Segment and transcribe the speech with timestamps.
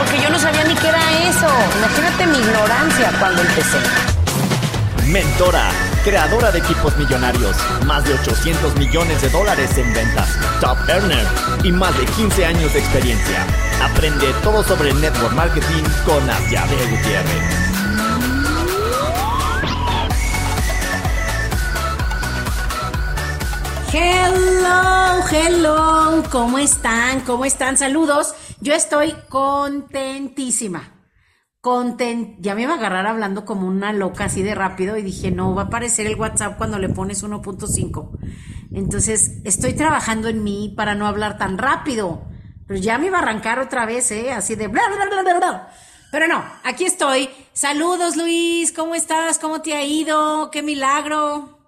[0.00, 1.46] porque yo no sabía ni qué era eso.
[1.76, 3.78] Imagínate mi ignorancia cuando empecé.
[5.08, 5.70] Mentora,
[6.04, 7.54] creadora de equipos millonarios,
[7.84, 10.28] más de 800 millones de dólares en ventas,
[10.60, 11.26] top earner
[11.64, 13.44] y más de 15 años de experiencia.
[13.82, 17.70] Aprende todo sobre network marketing con Asiade Gutiérrez.
[23.92, 27.20] Hello, hello, ¿cómo están?
[27.20, 27.76] ¿Cómo están?
[27.76, 28.34] Saludos.
[28.60, 30.96] Yo estoy contentísima.
[31.62, 35.30] Content, ya me iba a agarrar hablando como una loca así de rápido y dije,
[35.30, 38.18] no, va a aparecer el WhatsApp cuando le pones 1.5.
[38.72, 42.22] Entonces, estoy trabajando en mí para no hablar tan rápido.
[42.66, 44.32] Pero ya me iba a arrancar otra vez, ¿eh?
[44.32, 45.68] Así de bla, bla, bla, bla, bla.
[46.12, 47.28] Pero no, aquí estoy.
[47.52, 48.72] Saludos, Luis.
[48.72, 49.38] ¿Cómo estás?
[49.38, 50.50] ¿Cómo te ha ido?
[50.50, 51.58] ¡Qué milagro!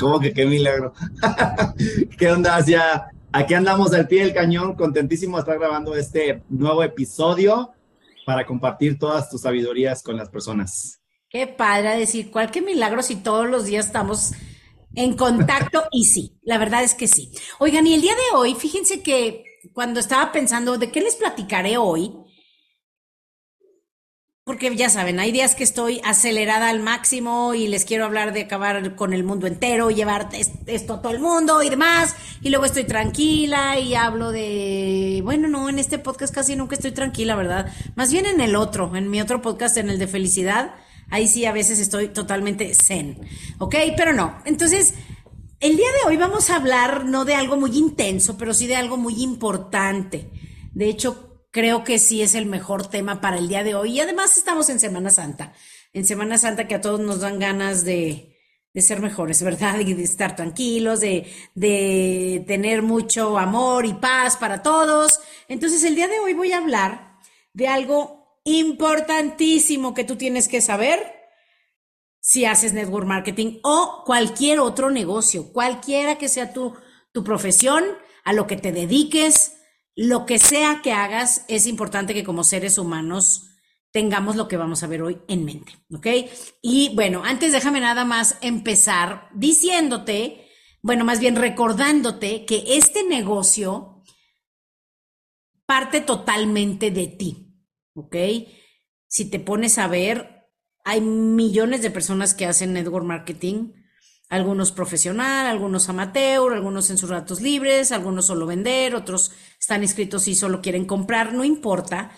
[0.00, 0.92] ¿Cómo que qué milagro?
[2.18, 2.64] ¿Qué onda?
[2.64, 7.72] Ya, aquí andamos al pie del cañón, contentísimo de estar grabando este nuevo episodio
[8.24, 11.00] para compartir todas tus sabidurías con las personas.
[11.28, 14.32] Qué padre decir, ¿cuál qué milagro si todos los días estamos
[14.94, 15.84] en contacto?
[15.92, 17.30] y sí, la verdad es que sí.
[17.58, 21.76] Oigan, y el día de hoy, fíjense que cuando estaba pensando de qué les platicaré
[21.76, 22.12] hoy,
[24.46, 28.42] porque ya saben, hay días que estoy acelerada al máximo y les quiero hablar de
[28.42, 30.28] acabar con el mundo entero, llevar
[30.66, 35.48] esto a todo el mundo y demás, y luego estoy tranquila y hablo de, bueno,
[35.48, 37.74] no, en este podcast casi nunca estoy tranquila, ¿verdad?
[37.96, 40.76] Más bien en el otro, en mi otro podcast, en el de felicidad,
[41.10, 43.18] ahí sí a veces estoy totalmente zen,
[43.58, 43.74] ¿ok?
[43.96, 44.94] Pero no, entonces...
[45.58, 48.76] El día de hoy vamos a hablar no de algo muy intenso, pero sí de
[48.76, 50.30] algo muy importante.
[50.74, 53.92] De hecho, creo que sí es el mejor tema para el día de hoy.
[53.92, 55.54] Y además estamos en Semana Santa,
[55.94, 58.36] en Semana Santa que a todos nos dan ganas de,
[58.74, 59.80] ser mejores, ¿verdad?
[59.80, 65.18] Y de estar tranquilos, de, tener mucho amor y paz para todos.
[65.48, 67.16] Entonces el día de hoy voy a hablar
[67.54, 71.00] de algo importantísimo que tú tienes que saber
[72.20, 76.74] si haces network marketing o cualquier otro negocio, cualquiera que sea tu
[77.24, 77.82] profesión,
[78.24, 79.55] a lo que te dediques,
[79.96, 83.48] lo que sea que hagas, es importante que como seres humanos
[83.90, 86.06] tengamos lo que vamos a ver hoy en mente, ¿ok?
[86.60, 90.48] Y bueno, antes déjame nada más empezar diciéndote,
[90.82, 94.02] bueno, más bien recordándote que este negocio
[95.64, 97.56] parte totalmente de ti,
[97.94, 98.16] ¿ok?
[99.08, 100.46] Si te pones a ver,
[100.84, 103.72] hay millones de personas que hacen network marketing,
[104.28, 110.26] algunos profesional, algunos amateur, algunos en sus ratos libres, algunos solo vender, otros están inscritos
[110.28, 112.10] y solo quieren comprar, no importa,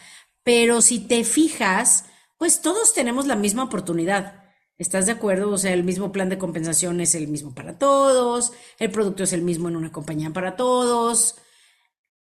[0.42, 2.06] pero si te fijas,
[2.38, 4.44] pues todos tenemos la misma oportunidad.
[4.78, 5.50] ¿Estás de acuerdo?
[5.50, 9.32] O sea, el mismo plan de compensación es el mismo para todos, el producto es
[9.32, 11.34] el mismo en una compañía para todos.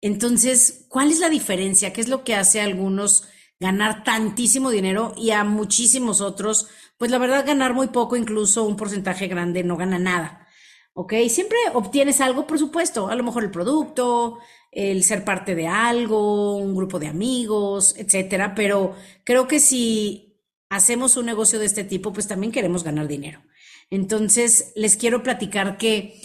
[0.00, 1.92] Entonces, ¿cuál es la diferencia?
[1.92, 3.24] ¿Qué es lo que hace a algunos
[3.64, 8.76] ganar tantísimo dinero y a muchísimos otros pues la verdad ganar muy poco, incluso un
[8.76, 10.46] porcentaje grande no gana nada.
[10.92, 11.12] ¿Ok?
[11.28, 14.38] Siempre obtienes algo, por supuesto, a lo mejor el producto,
[14.70, 18.94] el ser parte de algo, un grupo de amigos, etcétera, pero
[19.24, 23.42] creo que si hacemos un negocio de este tipo, pues también queremos ganar dinero.
[23.90, 26.20] Entonces, les quiero platicar que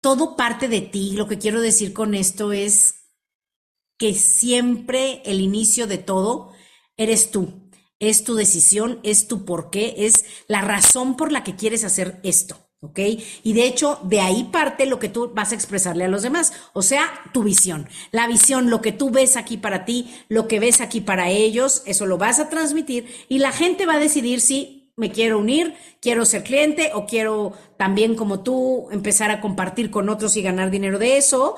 [0.00, 1.12] todo parte de ti.
[1.12, 2.97] Lo que quiero decir con esto es
[3.98, 6.52] que siempre el inicio de todo
[6.96, 7.68] eres tú
[8.00, 12.20] es tu decisión, es tu por qué, es la razón por la que quieres hacer
[12.22, 12.56] esto.
[12.80, 13.00] ¿Ok?
[13.42, 16.52] Y de hecho, de ahí parte lo que tú vas a expresarle a los demás,
[16.74, 17.88] o sea, tu visión.
[18.12, 21.82] La visión, lo que tú ves aquí para ti, lo que ves aquí para ellos,
[21.86, 25.74] eso lo vas a transmitir y la gente va a decidir si me quiero unir,
[26.00, 30.70] quiero ser cliente o quiero también como tú empezar a compartir con otros y ganar
[30.70, 31.56] dinero de eso.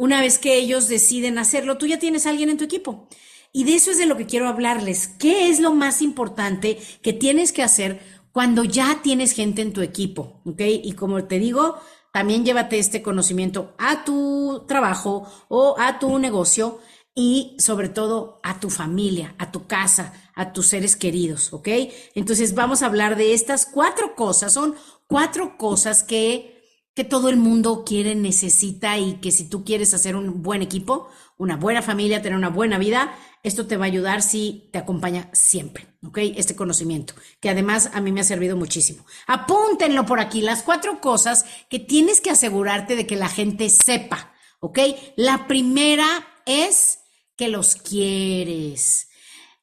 [0.00, 3.06] Una vez que ellos deciden hacerlo, tú ya tienes alguien en tu equipo.
[3.52, 5.08] Y de eso es de lo que quiero hablarles.
[5.08, 8.00] ¿Qué es lo más importante que tienes que hacer
[8.32, 10.40] cuando ya tienes gente en tu equipo?
[10.46, 10.62] ¿Ok?
[10.62, 11.76] Y como te digo,
[12.14, 16.80] también llévate este conocimiento a tu trabajo o a tu negocio
[17.14, 21.68] y sobre todo a tu familia, a tu casa, a tus seres queridos, ¿ok?
[22.14, 24.54] Entonces vamos a hablar de estas cuatro cosas.
[24.54, 24.76] Son
[25.06, 26.59] cuatro cosas que,
[27.00, 31.08] que todo el mundo quiere, necesita y que si tú quieres hacer un buen equipo,
[31.38, 35.30] una buena familia, tener una buena vida, esto te va a ayudar si te acompaña
[35.32, 36.18] siempre, ¿ok?
[36.36, 39.06] Este conocimiento, que además a mí me ha servido muchísimo.
[39.26, 44.34] Apúntenlo por aquí, las cuatro cosas que tienes que asegurarte de que la gente sepa,
[44.60, 44.80] ¿ok?
[45.16, 46.06] La primera
[46.44, 46.98] es
[47.34, 49.08] que los quieres.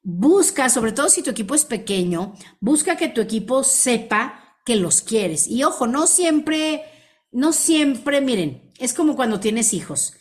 [0.02, 5.02] Busca, sobre todo si tu equipo es pequeño, busca que tu equipo sepa que los
[5.02, 5.46] quieres.
[5.46, 6.97] Y ojo, no siempre,
[7.30, 10.14] no siempre, miren, es como cuando tienes hijos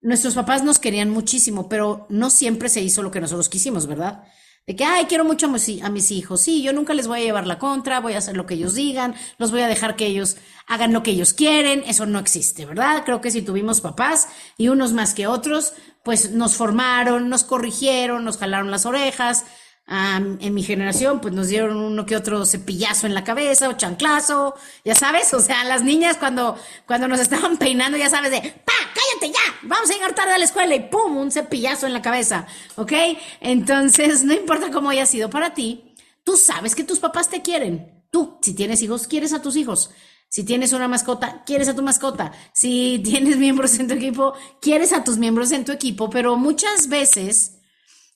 [0.00, 4.24] nuestros papás nos querían muchísimo, pero no siempre se hizo lo que nosotros quisimos, ¿verdad?
[4.66, 6.42] De que, ay, quiero mucho a mis, hijos.
[6.42, 8.74] Sí, yo nunca les voy a llevar la contra, voy a hacer lo que ellos
[8.74, 10.36] digan, los voy a dejar que ellos
[10.66, 11.82] hagan lo que ellos quieren.
[11.86, 13.02] Eso no existe, ¿verdad?
[13.06, 14.28] Creo que si tuvimos papás
[14.58, 15.72] y unos más que otros,
[16.04, 19.46] pues nos formaron, nos corrigieron, nos jalaron las orejas,
[19.90, 24.54] en mi generación, pues nos dieron uno que otro cepillazo en la cabeza o chanclazo,
[24.84, 28.72] ya sabes, o sea, las niñas cuando, cuando nos estaban peinando, ya sabes, de, pa,
[28.94, 32.02] cállate ya, vamos a llegar tarde a la escuela y pum, un cepillazo en la
[32.02, 32.46] cabeza,
[32.76, 32.92] ¿ok?
[33.40, 38.04] Entonces, no importa cómo haya sido para ti, tú sabes que tus papás te quieren.
[38.10, 39.90] Tú, si tienes hijos, quieres a tus hijos.
[40.30, 42.32] Si tienes una mascota, quieres a tu mascota.
[42.52, 46.88] Si tienes miembros en tu equipo, quieres a tus miembros en tu equipo, pero muchas
[46.88, 47.57] veces,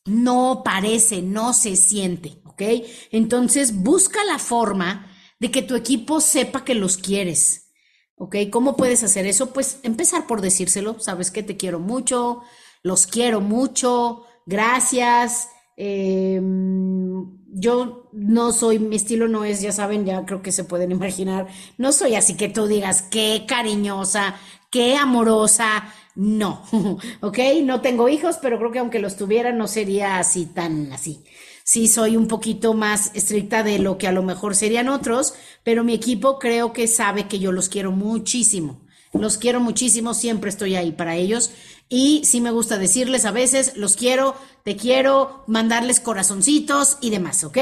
[0.04, 2.62] no parece, no se siente, ¿ok?
[3.10, 5.06] Entonces busca la forma
[5.38, 7.72] de que tu equipo sepa que los quieres,
[8.16, 8.36] ¿ok?
[8.50, 9.52] ¿Cómo puedes hacer eso?
[9.52, 12.42] Pues empezar por decírselo, sabes que te quiero mucho,
[12.82, 15.48] los quiero mucho, gracias.
[15.76, 20.90] Em, yo no soy, mi estilo no es, ya saben, ya creo que se pueden
[20.92, 21.48] imaginar,
[21.78, 24.36] no soy así que tú digas qué cariñosa,
[24.70, 25.84] qué amorosa,
[26.14, 26.64] no,
[27.20, 27.38] ¿ok?
[27.62, 31.24] No tengo hijos, pero creo que aunque los tuviera no sería así tan así.
[31.64, 35.84] Sí, soy un poquito más estricta de lo que a lo mejor serían otros, pero
[35.84, 38.80] mi equipo creo que sabe que yo los quiero muchísimo.
[39.12, 41.52] Los quiero muchísimo, siempre estoy ahí para ellos.
[41.88, 44.34] Y sí me gusta decirles a veces, los quiero,
[44.64, 47.58] te quiero, mandarles corazoncitos y demás, ¿ok?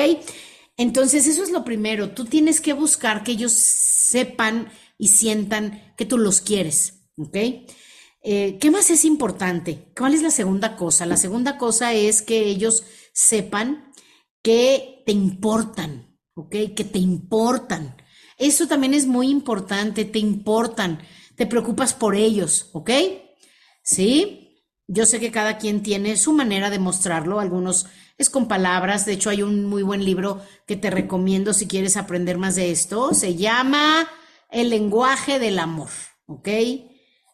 [0.76, 2.10] Entonces, eso es lo primero.
[2.10, 7.36] Tú tienes que buscar que ellos sepan y sientan que tú los quieres, ¿ok?
[8.22, 9.92] Eh, ¿Qué más es importante?
[9.96, 11.06] ¿Cuál es la segunda cosa?
[11.06, 13.92] La segunda cosa es que ellos sepan
[14.42, 16.54] que te importan, ¿ok?
[16.76, 17.96] Que te importan.
[18.36, 21.00] Eso también es muy importante, te importan,
[21.36, 22.90] te preocupas por ellos, ¿ok?
[23.82, 24.64] ¿Sí?
[24.86, 27.86] Yo sé que cada quien tiene su manera de mostrarlo, algunos
[28.18, 31.96] es con palabras, de hecho hay un muy buen libro que te recomiendo si quieres
[31.96, 34.08] aprender más de esto, se llama
[34.50, 35.90] El lenguaje del amor,
[36.26, 36.48] ¿ok?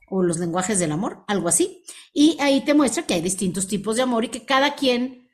[0.08, 1.82] O los lenguajes del amor, algo así.
[2.12, 5.30] Y ahí te muestra que hay distintos tipos de amor y que cada quien,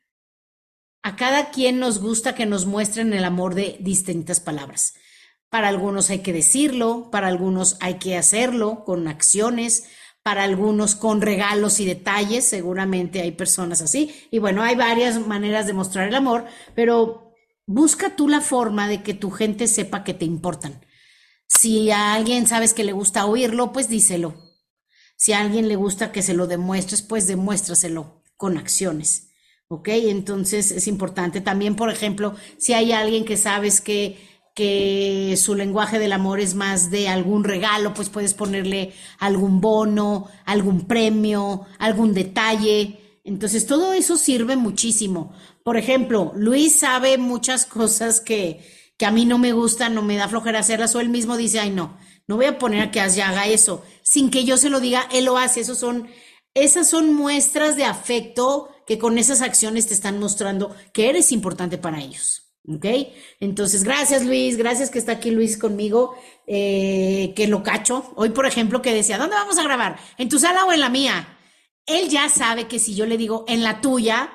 [1.03, 4.95] a cada quien nos gusta que nos muestren el amor de distintas palabras.
[5.49, 9.85] Para algunos hay que decirlo, para algunos hay que hacerlo con acciones,
[10.23, 14.15] para algunos con regalos y detalles, seguramente hay personas así.
[14.31, 17.35] Y bueno, hay varias maneras de mostrar el amor, pero
[17.67, 20.87] busca tú la forma de que tu gente sepa que te importan.
[21.49, 24.52] Si a alguien sabes que le gusta oírlo, pues díselo
[25.23, 29.31] si a alguien le gusta que se lo demuestres, pues demuéstraselo con acciones.
[29.69, 29.87] ¿Ok?
[29.87, 31.41] Entonces es importante.
[31.41, 34.19] También, por ejemplo, si hay alguien que sabes que,
[34.53, 40.27] que su lenguaje del amor es más de algún regalo, pues puedes ponerle algún bono,
[40.45, 42.99] algún premio, algún detalle.
[43.23, 45.33] Entonces todo eso sirve muchísimo.
[45.63, 48.59] Por ejemplo, Luis sabe muchas cosas que,
[48.99, 51.61] que a mí no me gustan, no me da flojera hacerlas, o él mismo dice,
[51.61, 54.79] ay no, no voy a poner a que haga eso sin que yo se lo
[54.79, 55.61] diga, él lo hace.
[55.61, 56.07] Esos son,
[56.53, 61.79] esas son muestras de afecto que con esas acciones te están mostrando que eres importante
[61.79, 62.41] para ellos.
[62.69, 62.85] ¿Ok?
[63.41, 66.15] Entonces, gracias Luis, gracias que está aquí Luis conmigo,
[66.47, 68.13] eh, que lo cacho.
[68.15, 69.99] Hoy, por ejemplo, que decía, ¿dónde vamos a grabar?
[70.19, 71.39] ¿En tu sala o en la mía?
[71.87, 74.31] Él ya sabe que si yo le digo en la tuya,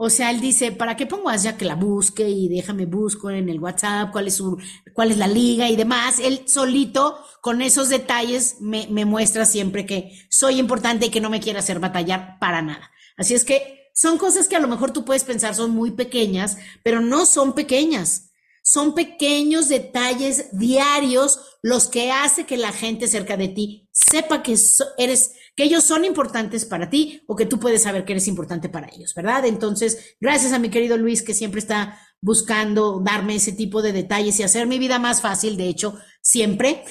[0.00, 3.30] o sea, él dice, ¿para qué pongo a ya que la busque y déjame busco
[3.30, 4.56] en el WhatsApp cuál es su,
[4.94, 6.20] cuál es la liga y demás?
[6.20, 11.30] Él solito, con esos detalles, me, me muestra siempre que soy importante y que no
[11.30, 12.92] me quiere hacer batallar para nada.
[13.16, 16.58] Así es que son cosas que a lo mejor tú puedes pensar son muy pequeñas,
[16.84, 18.30] pero no son pequeñas.
[18.62, 24.56] Son pequeños detalles diarios los que hace que la gente cerca de ti sepa que
[24.96, 28.68] eres que ellos son importantes para ti o que tú puedes saber que eres importante
[28.68, 29.44] para ellos, ¿verdad?
[29.44, 34.38] Entonces, gracias a mi querido Luis que siempre está buscando darme ese tipo de detalles
[34.38, 36.84] y hacer mi vida más fácil, de hecho, siempre.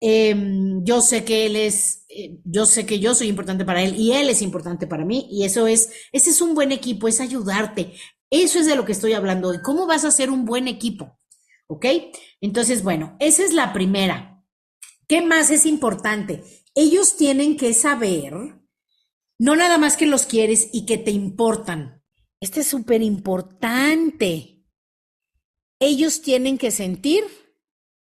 [0.00, 3.94] Em, yo sé que él es, eh, yo sé que yo soy importante para él
[3.94, 7.20] y él es importante para mí y eso es, ese es un buen equipo, es
[7.20, 7.92] ayudarte.
[8.30, 9.58] Eso es de lo que estoy hablando hoy.
[9.62, 11.18] ¿Cómo vas a ser un buen equipo?
[11.66, 11.84] ¿Ok?
[12.40, 14.42] Entonces, bueno, esa es la primera.
[15.06, 16.42] ¿Qué más es importante?
[16.74, 18.34] Ellos tienen que saber,
[19.38, 22.02] no nada más que los quieres y que te importan,
[22.40, 24.64] este es súper importante.
[25.80, 27.24] Ellos tienen que sentir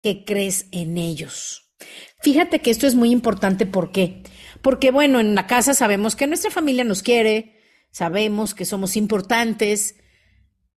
[0.02, 1.74] que crees en ellos.
[2.22, 4.24] Fíjate que esto es muy importante, ¿por qué?
[4.62, 9.96] Porque bueno, en la casa sabemos que nuestra familia nos quiere, sabemos que somos importantes,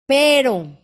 [0.06, 0.80] pero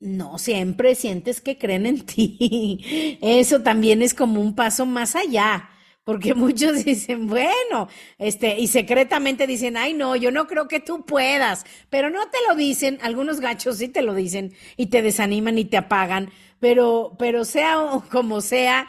[0.00, 3.18] no siempre sientes que creen en ti.
[3.22, 5.70] Eso también es como un paso más allá,
[6.08, 7.86] porque muchos dicen, bueno,
[8.16, 12.38] este, y secretamente dicen, ay, no, yo no creo que tú puedas, pero no te
[12.48, 17.14] lo dicen, algunos gachos sí te lo dicen y te desaniman y te apagan, pero,
[17.18, 17.76] pero sea
[18.10, 18.88] como sea,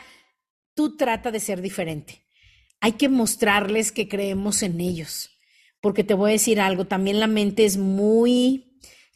[0.74, 2.26] tú trata de ser diferente.
[2.80, 5.42] Hay que mostrarles que creemos en ellos,
[5.82, 8.70] porque te voy a decir algo, también la mente es muy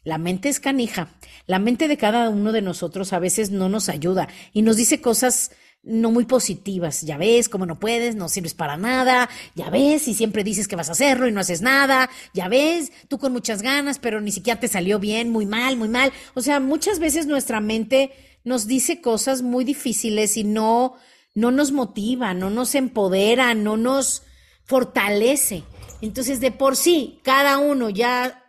[0.04, 1.08] la mente es canija.
[1.46, 5.00] La mente de cada uno de nosotros a veces no nos ayuda y nos dice
[5.00, 5.52] cosas
[5.84, 7.02] no muy positivas.
[7.02, 9.28] Ya ves cómo no puedes, no sirves para nada.
[9.54, 12.10] Ya ves, y siempre dices que vas a hacerlo y no haces nada.
[12.32, 15.88] Ya ves, tú con muchas ganas, pero ni siquiera te salió bien, muy mal, muy
[15.88, 16.12] mal.
[16.34, 18.12] O sea, muchas veces nuestra mente
[18.44, 20.94] nos dice cosas muy difíciles y no,
[21.34, 24.22] no nos motiva, no nos empodera, no nos
[24.64, 25.64] fortalece.
[26.00, 28.42] Entonces, de por sí, cada uno ya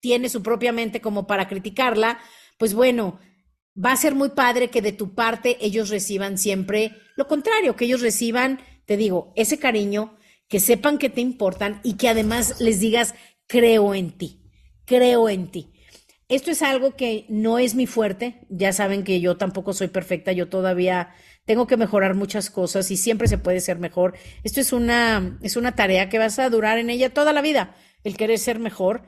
[0.00, 2.18] tiene su propia mente como para criticarla,
[2.58, 3.20] pues bueno,
[3.76, 7.84] va a ser muy padre que de tu parte ellos reciban siempre lo contrario, que
[7.84, 10.16] ellos reciban, te digo, ese cariño,
[10.48, 13.14] que sepan que te importan y que además les digas,
[13.46, 14.42] creo en ti,
[14.84, 15.72] creo en ti.
[16.28, 20.32] Esto es algo que no es mi fuerte, ya saben que yo tampoco soy perfecta,
[20.32, 21.14] yo todavía
[21.44, 24.14] tengo que mejorar muchas cosas y siempre se puede ser mejor.
[24.42, 27.76] Esto es una, es una tarea que vas a durar en ella toda la vida,
[28.04, 29.02] el querer ser mejor.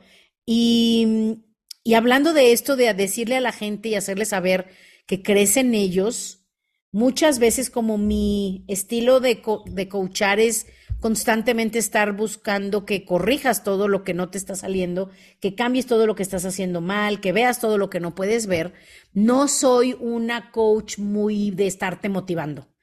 [0.44, 1.43] Y,
[1.84, 4.66] y hablando de esto, de decirle a la gente y hacerle saber
[5.06, 6.46] que crees en ellos,
[6.92, 10.66] muchas veces como mi estilo de, de coachar es
[11.00, 15.10] constantemente estar buscando que corrijas todo lo que no te está saliendo,
[15.40, 18.46] que cambies todo lo que estás haciendo mal, que veas todo lo que no puedes
[18.46, 18.72] ver.
[19.12, 22.73] No soy una coach muy de estarte motivando.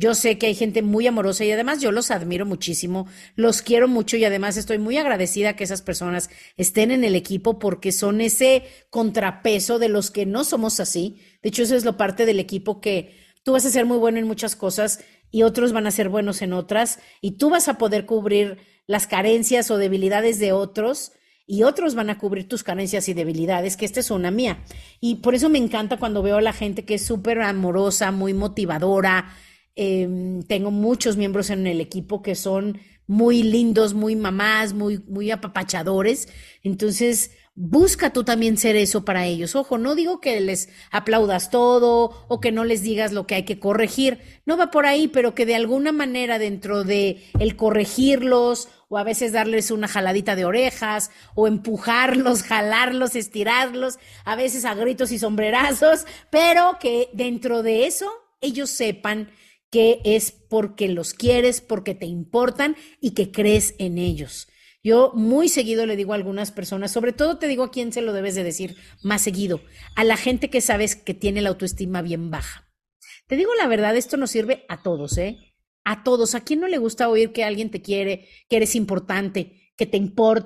[0.00, 3.88] Yo sé que hay gente muy amorosa y además yo los admiro muchísimo, los quiero
[3.88, 8.20] mucho y además estoy muy agradecida que esas personas estén en el equipo porque son
[8.20, 11.20] ese contrapeso de los que no somos así.
[11.42, 14.18] De hecho, eso es lo parte del equipo que tú vas a ser muy bueno
[14.18, 15.00] en muchas cosas
[15.32, 19.08] y otros van a ser buenos en otras y tú vas a poder cubrir las
[19.08, 21.10] carencias o debilidades de otros
[21.44, 24.62] y otros van a cubrir tus carencias y debilidades, que esta es una mía.
[25.00, 28.34] Y por eso me encanta cuando veo a la gente que es súper amorosa, muy
[28.34, 29.34] motivadora,
[29.80, 35.30] Em, tengo muchos miembros en el equipo que son muy lindos, muy mamás, muy, muy
[35.30, 36.26] apapachadores.
[36.64, 39.54] Entonces, busca tú también ser eso para ellos.
[39.54, 43.44] Ojo, no digo que les aplaudas todo o que no les digas lo que hay
[43.44, 44.18] que corregir.
[44.46, 49.04] No va por ahí, pero que de alguna manera dentro de el corregirlos o a
[49.04, 55.20] veces darles una jaladita de orejas o empujarlos, jalarlos, estirarlos, a veces a gritos y
[55.20, 59.30] sombrerazos, pero que dentro de eso ellos sepan
[59.70, 64.48] que es porque los quieres, porque te importan y que crees en ellos.
[64.82, 68.00] Yo muy seguido le digo a algunas personas, sobre todo te digo a quién se
[68.00, 69.60] lo debes de decir más seguido,
[69.96, 72.68] a la gente que sabes que tiene la autoestima bien baja.
[73.26, 75.54] Te digo la verdad, esto nos sirve a todos, ¿eh?
[75.84, 76.34] A todos.
[76.34, 80.00] ¿A quién no le gusta oír que alguien te quiere, que eres importante, que te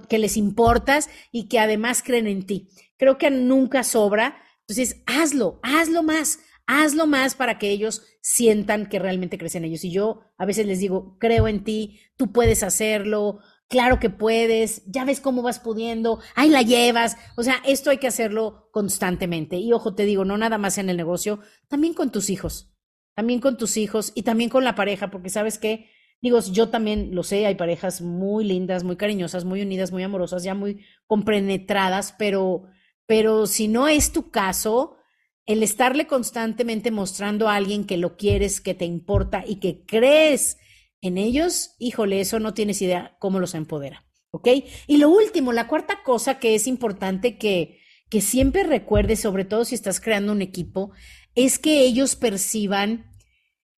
[0.09, 2.71] que les importas y que además creen en ti?
[2.97, 4.43] Creo que nunca sobra.
[4.67, 9.85] Entonces, hazlo, hazlo más hazlo más para que ellos sientan que realmente crecen ellos.
[9.85, 13.41] Y yo a veces les digo, creo en ti, tú puedes hacerlo,
[13.73, 17.17] claro que puedes, ya ves cómo vas pudiendo, ahí la llevas.
[17.37, 19.57] O sea, esto hay que hacerlo constantemente.
[19.57, 22.75] Y ojo, te digo, no nada más en el negocio, también con tus hijos,
[23.15, 25.89] también con tus hijos y también con la pareja, porque sabes que,
[26.21, 30.43] digo, yo también lo sé, hay parejas muy lindas, muy cariñosas, muy unidas, muy amorosas,
[30.43, 32.65] ya muy compenetradas, pero,
[33.07, 34.97] pero si no es tu caso,
[35.47, 40.59] el estarle constantemente mostrando a alguien que lo quieres, que te importa y que crees
[41.01, 44.07] en ellos, híjole, eso no tienes idea cómo los empodera.
[44.31, 44.49] ¿Ok?
[44.87, 49.65] Y lo último, la cuarta cosa que es importante que, que siempre recuerdes, sobre todo
[49.65, 50.93] si estás creando un equipo,
[51.35, 53.11] es que ellos perciban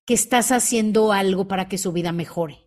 [0.05, 2.59] que estás haciendo algo para que su vida mejore.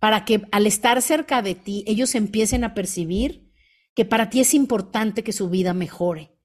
[0.00, 3.52] Para que al estar cerca de ti, ellos empiecen a percibir
[3.94, 6.37] que para ti es importante que su vida mejore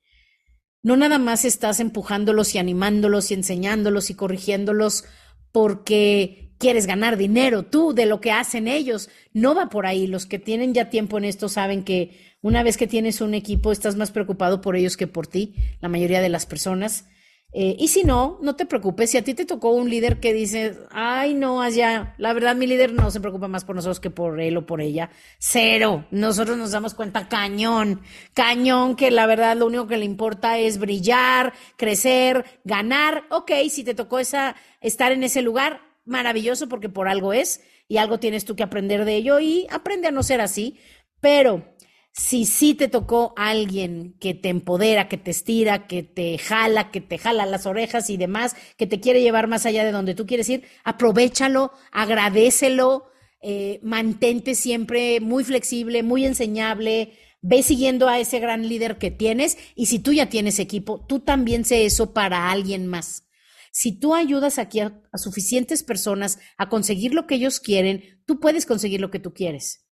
[0.84, 5.06] no nada más estás empujándolos y animándolos y enseñándolos y corrigiéndolos
[5.52, 9.10] porque quieres ganar dinero tú de lo que hacen ellos.
[9.34, 10.08] No va por ahí.
[10.08, 13.72] Los que tienen ya tiempo en esto saben que una vez que tienes un equipo
[13.72, 17.06] estás más preocupado por ellos que por ti, la mayoría de las personas.
[17.56, 19.12] Eh, y si no, no te preocupes.
[19.12, 22.66] Si a ti te tocó un líder que dice, ay, no, allá, la verdad, mi
[22.66, 25.12] líder no se preocupa más por nosotros que por él o por ella.
[25.38, 26.06] Cero.
[26.10, 28.02] Nosotros nos damos cuenta, cañón,
[28.34, 33.26] cañón, que la verdad lo único que le importa es brillar, crecer, ganar.
[33.30, 37.98] Ok, si te tocó esa, estar en ese lugar, maravilloso porque por algo es y
[37.98, 40.80] algo tienes tú que aprender de ello y aprende a no ser así.
[41.20, 41.73] Pero
[42.16, 47.02] si sí te tocó alguien que te empodera, que te estira, que te jala, que
[47.02, 50.28] te jala las orejas y demás, que te quiere llevar más allá de donde tú
[50.28, 53.06] quieres ir, aprovechalo, agradecelo,
[53.42, 59.58] eh, mantente siempre muy flexible, muy enseñable, ve siguiendo a ese gran líder que tienes
[59.76, 63.28] y si tú ya tienes equipo, tú también sé eso para alguien más.
[63.72, 68.68] Si tú ayudas aquí a suficientes personas a conseguir lo que ellos quieren, tú puedes
[68.68, 69.84] conseguir lo que tú quieres.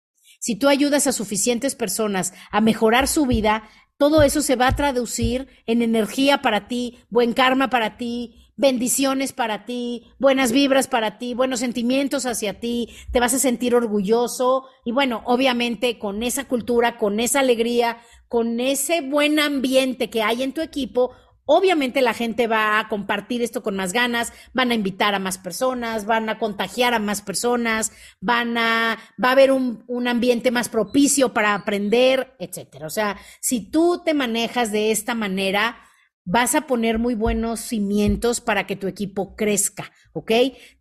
[0.40, 3.68] Si tú ayudas a suficientes personas a mejorar su vida,
[3.99, 9.35] todo eso se va a traducir en energía para ti, buen karma para ti, bendiciones
[9.35, 14.64] para ti, buenas vibras para ti, buenos sentimientos hacia ti, te vas a sentir orgulloso.
[14.87, 20.42] Y bueno, obviamente con esa cultura, con esa alegría, con ese buen ambiente que hay
[20.42, 21.12] en tu equipo,
[21.52, 25.37] Obviamente la gente va a compartir esto con más ganas, van a invitar a más
[25.37, 27.90] personas, van a contagiar a más personas,
[28.21, 32.87] van a, va a haber un, un ambiente más propicio para aprender, etcétera.
[32.87, 35.76] O sea, si tú te manejas de esta manera,
[36.25, 40.30] vas a poner muy buenos cimientos para que tu equipo crezca, ¿ok?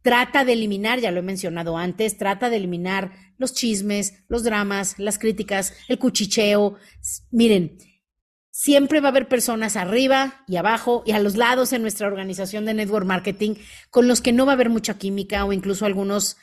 [0.04, 5.00] Trata de eliminar, ya lo he mencionado antes, trata de eliminar los chismes, los dramas,
[5.00, 6.76] las críticas, el cuchicheo.
[7.32, 7.80] Miren,
[8.62, 12.66] Siempre va a haber personas arriba y abajo y a los lados en nuestra organización
[12.66, 13.56] de network marketing
[13.89, 16.36] con los que no va a haber mucha química o incluso algunos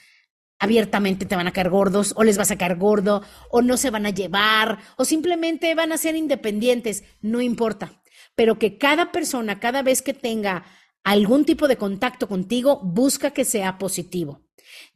[0.59, 3.91] abiertamente te van a caer gordos o les vas a caer gordo o no se
[3.91, 8.01] van a llevar o simplemente van a ser independientes, no importa.
[8.35, 10.65] Pero que cada persona, cada vez que tenga
[11.07, 14.41] algún tipo de contacto contigo, busca que sea positivo.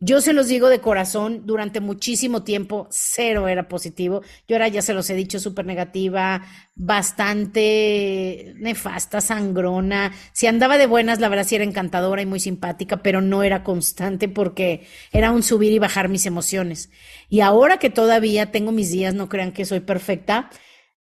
[0.00, 4.20] Yo se los digo de corazón, durante muchísimo tiempo cero era positivo.
[4.48, 6.42] Yo era, ya se los he dicho, súper negativa,
[6.74, 10.12] bastante nefasta, sangrona.
[10.32, 13.62] Si andaba de buenas, la verdad sí era encantadora y muy simpática, pero no era
[13.62, 16.90] constante porque era un subir y bajar mis emociones.
[17.28, 20.50] Y ahora que todavía tengo mis días, no crean que soy perfecta,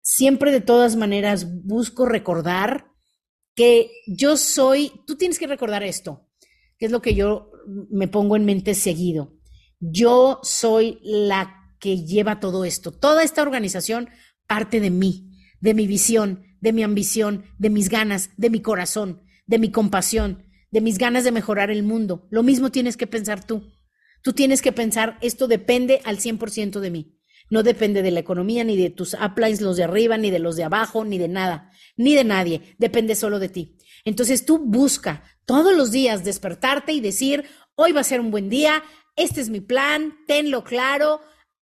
[0.02, 2.93] siempre de todas maneras busco recordar
[3.56, 6.28] que yo soy, tú tienes que recordar esto,
[6.78, 7.52] que es lo que yo
[7.90, 9.38] me pongo en mente seguido.
[9.80, 12.92] Yo soy la que lleva todo esto.
[12.92, 14.10] Toda esta organización
[14.48, 19.22] parte de mí, de mi visión, de mi ambición, de mis ganas, de mi corazón,
[19.46, 22.28] de mi compasión, de mis ganas de mejorar el mundo.
[22.32, 23.72] Lo mismo tienes que pensar tú.
[24.22, 27.20] Tú tienes que pensar, esto depende al 100% de mí.
[27.54, 30.56] No depende de la economía, ni de tus uplines, los de arriba, ni de los
[30.56, 32.76] de abajo, ni de nada, ni de nadie.
[32.80, 33.78] Depende solo de ti.
[34.06, 38.50] Entonces tú busca todos los días despertarte y decir, hoy va a ser un buen
[38.50, 38.82] día,
[39.16, 41.22] este es mi plan, tenlo claro,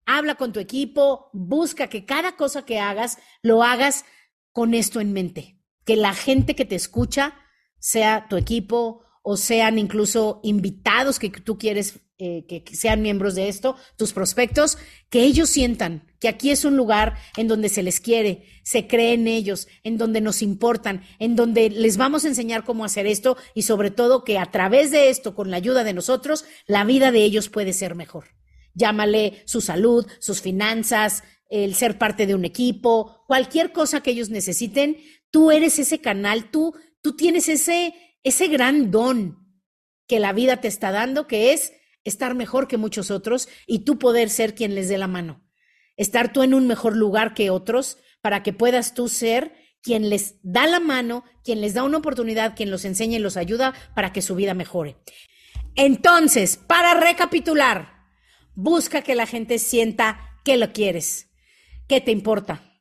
[0.06, 4.06] habla con tu equipo, busca que cada cosa que hagas lo hagas
[4.52, 7.34] con esto en mente, que la gente que te escucha
[7.80, 13.50] sea tu equipo o sean incluso invitados que tú quieres eh, que, sean miembros de
[13.50, 14.78] esto, tus prospectos,
[15.10, 19.12] que ellos sientan que aquí es un lugar en donde se les quiere, se cree
[19.12, 23.36] en ellos, en donde nos importan, en donde les vamos a enseñar cómo hacer esto
[23.54, 27.12] y sobre todo que a través de esto, con la ayuda de nosotros, la vida
[27.12, 28.30] de ellos puede ser mejor.
[28.74, 34.30] Llámale su salud, sus finanzas, el ser parte de un equipo, cualquier cosa que ellos
[34.30, 34.96] necesiten,
[35.30, 39.44] tú eres ese canal, tú, tú tienes ese, ese gran don
[40.08, 44.00] que la vida te está dando, que es estar mejor que muchos otros y tú
[44.00, 45.44] poder ser quien les dé la mano.
[45.96, 50.36] Estar tú en un mejor lugar que otros para que puedas tú ser quien les
[50.42, 54.14] da la mano, quien les da una oportunidad, quien los enseña y los ayuda para
[54.14, 54.96] que su vida mejore.
[55.76, 58.08] Entonces, para recapitular,
[58.56, 61.32] busca que la gente sienta que lo quieres,
[61.88, 62.80] que te importa,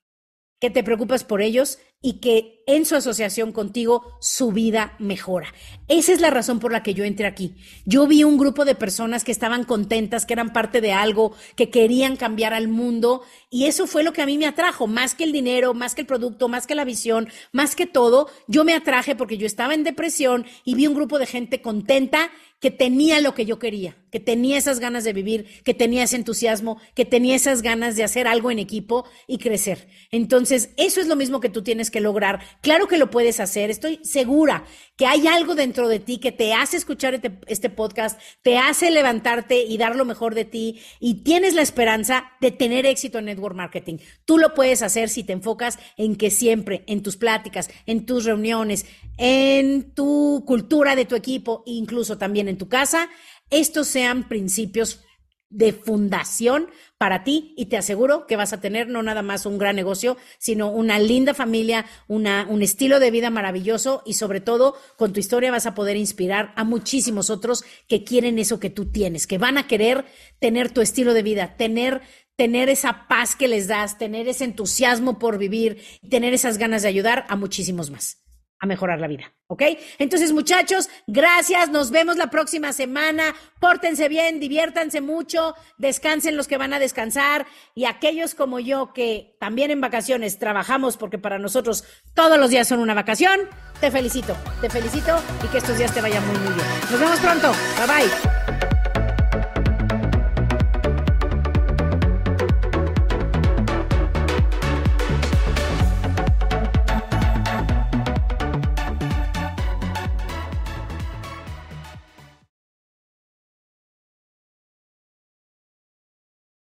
[0.61, 5.53] que te preocupas por ellos y que en su asociación contigo su vida mejora.
[5.89, 7.57] Esa es la razón por la que yo entré aquí.
[7.85, 11.71] Yo vi un grupo de personas que estaban contentas, que eran parte de algo, que
[11.71, 15.25] querían cambiar al mundo y eso fue lo que a mí me atrajo, más que
[15.25, 18.75] el dinero, más que el producto, más que la visión, más que todo, yo me
[18.75, 22.31] atraje porque yo estaba en depresión y vi un grupo de gente contenta
[22.63, 26.15] que tenía lo que yo quería, que tenía esas ganas de vivir, que tenía ese
[26.15, 29.89] entusiasmo, que tenía esas ganas de hacer algo en equipo y crecer.
[30.13, 33.71] Entonces, eso es lo mismo que tú tienes que lograr Claro que lo puedes hacer.
[33.71, 34.65] Estoy segura
[34.97, 38.91] que hay algo dentro de ti que te hace escuchar este, este, podcast, te hace
[38.91, 43.25] levantarte y dar lo mejor de ti y tienes la esperanza de tener éxito en
[43.25, 43.99] network marketing.
[44.25, 48.25] Tú lo puedes hacer si te enfocas en que siempre en tus pláticas, en tus
[48.25, 48.87] reuniones,
[49.17, 53.09] en tu cultura de tu equipo, incluso también en tu casa,
[53.51, 55.05] estos sean principios
[55.53, 59.59] de fundación para ti y te aseguro que vas a tener no nada más un
[59.59, 64.77] gran negocio, sino una linda familia, una, un estilo de vida maravilloso y sobre todo
[64.97, 68.91] con tu historia vas a poder inspirar a muchísimos otros que quieren eso que tú
[68.91, 70.07] tienes, que van a querer
[70.39, 72.03] tener tu estilo de vida, tener
[72.35, 76.89] tener esa paz que les das, tener ese entusiasmo por vivir, tener esas ganas de
[76.89, 78.22] ayudar a muchísimos más
[78.63, 79.63] a mejorar la vida, ¿ok?
[79.99, 86.59] Entonces, muchachos, gracias, nos vemos la próxima semana, pórtense bien, diviértanse mucho, descansen los que
[86.59, 87.45] van a descansar
[87.75, 91.83] y aquellos como yo que también en vacaciones trabajamos porque para nosotros
[92.15, 93.41] todos los días son una vacación,
[93.81, 96.67] te felicito, te felicito y que estos días te vayan muy, muy bien.
[96.89, 98.72] Nos vemos pronto, bye bye.